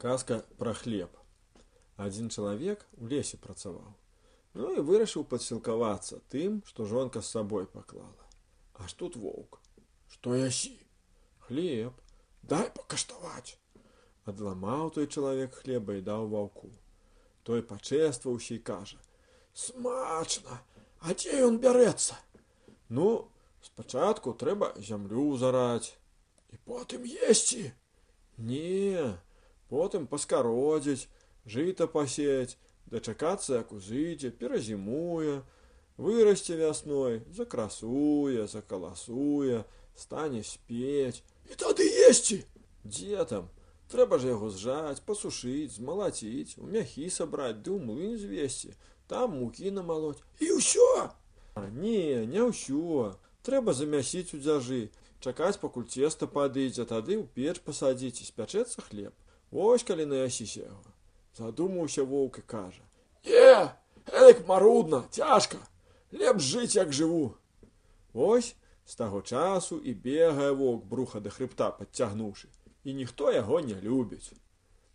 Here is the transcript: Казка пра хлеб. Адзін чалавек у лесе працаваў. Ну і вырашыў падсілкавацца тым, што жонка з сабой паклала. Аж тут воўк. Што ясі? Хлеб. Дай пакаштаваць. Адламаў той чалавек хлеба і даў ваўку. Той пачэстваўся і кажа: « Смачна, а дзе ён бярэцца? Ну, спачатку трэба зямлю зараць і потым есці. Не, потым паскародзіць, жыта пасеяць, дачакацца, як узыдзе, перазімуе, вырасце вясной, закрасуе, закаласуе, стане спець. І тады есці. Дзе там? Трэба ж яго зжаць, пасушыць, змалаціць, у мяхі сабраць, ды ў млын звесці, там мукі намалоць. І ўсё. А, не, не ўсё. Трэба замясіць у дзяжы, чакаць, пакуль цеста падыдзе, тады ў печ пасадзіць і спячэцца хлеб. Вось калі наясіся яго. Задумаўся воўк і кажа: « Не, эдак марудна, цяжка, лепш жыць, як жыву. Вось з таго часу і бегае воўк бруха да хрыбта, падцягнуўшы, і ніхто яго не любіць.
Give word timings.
Казка 0.00 0.42
пра 0.58 0.74
хлеб. 0.74 1.10
Адзін 1.96 2.28
чалавек 2.30 2.84
у 3.00 3.08
лесе 3.08 3.38
працаваў. 3.40 3.94
Ну 4.56 4.72
і 4.72 4.84
вырашыў 4.88 5.24
падсілкавацца 5.28 6.20
тым, 6.32 6.62
што 6.68 6.84
жонка 6.88 7.20
з 7.20 7.32
сабой 7.36 7.66
паклала. 7.66 8.28
Аж 8.74 8.92
тут 8.92 9.16
воўк. 9.16 9.60
Што 10.08 10.36
ясі? 10.36 10.76
Хлеб. 11.48 11.92
Дай 12.42 12.68
пакаштаваць. 12.76 13.58
Адламаў 14.24 14.90
той 14.96 15.06
чалавек 15.06 15.54
хлеба 15.62 15.96
і 15.96 16.04
даў 16.06 16.28
ваўку. 16.32 16.70
Той 17.42 17.62
пачэстваўся 17.62 18.54
і 18.54 18.58
кажа: « 18.58 19.62
Смачна, 19.64 20.60
а 21.00 21.14
дзе 21.14 21.42
ён 21.46 21.58
бярэцца? 21.62 22.18
Ну, 22.88 23.30
спачатку 23.62 24.34
трэба 24.34 24.74
зямлю 24.78 25.36
зараць 25.38 25.94
і 26.52 26.58
потым 26.64 27.06
есці. 27.06 27.72
Не, 28.36 29.16
потым 29.70 30.06
паскародзіць, 30.06 31.08
жыта 31.46 31.86
пасеяць, 31.86 32.58
дачакацца, 32.86 33.62
як 33.62 33.72
узыдзе, 33.72 34.30
перазімуе, 34.30 35.42
вырасце 35.96 36.56
вясной, 36.56 37.22
закрасуе, 37.30 38.46
закаласуе, 38.46 39.64
стане 39.96 40.42
спець. 40.44 41.22
І 41.50 41.54
тады 41.54 41.86
есці. 42.08 42.44
Дзе 42.84 43.24
там? 43.24 43.48
Трэба 43.90 44.18
ж 44.18 44.34
яго 44.34 44.50
зжаць, 44.50 45.02
пасушыць, 45.06 45.78
змалаціць, 45.78 46.58
у 46.58 46.66
мяхі 46.66 47.06
сабраць, 47.10 47.62
ды 47.62 47.70
ў 47.70 47.78
млын 47.78 48.18
звесці, 48.18 48.74
там 49.06 49.38
мукі 49.38 49.70
намалоць. 49.70 50.18
І 50.42 50.58
ўсё. 50.58 51.14
А, 51.54 51.62
не, 51.70 52.26
не 52.26 52.42
ўсё. 52.42 53.14
Трэба 53.46 53.74
замясіць 53.78 54.34
у 54.34 54.42
дзяжы, 54.42 54.90
чакаць, 55.22 55.62
пакуль 55.62 55.86
цеста 55.86 56.26
падыдзе, 56.26 56.82
тады 56.82 57.14
ў 57.14 57.30
печ 57.30 57.62
пасадзіць 57.62 58.26
і 58.26 58.26
спячэцца 58.26 58.82
хлеб. 58.90 59.14
Вось 59.50 59.82
калі 59.82 60.06
наясіся 60.06 60.60
яго. 60.60 60.92
Задумаўся 61.38 62.02
воўк 62.02 62.38
і 62.38 62.42
кажа: « 62.42 63.24
Не, 63.26 63.70
эдак 64.06 64.46
марудна, 64.46 65.04
цяжка, 65.10 65.58
лепш 66.12 66.42
жыць, 66.42 66.76
як 66.76 66.92
жыву. 66.92 67.34
Вось 68.12 68.54
з 68.86 68.94
таго 68.94 69.22
часу 69.22 69.78
і 69.78 69.94
бегае 69.94 70.52
воўк 70.52 70.84
бруха 70.84 71.20
да 71.20 71.30
хрыбта, 71.30 71.70
падцягнуўшы, 71.70 72.48
і 72.84 72.94
ніхто 72.94 73.32
яго 73.32 73.60
не 73.60 73.74
любіць. 73.74 74.32